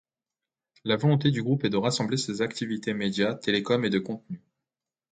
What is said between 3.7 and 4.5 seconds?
et de contenu.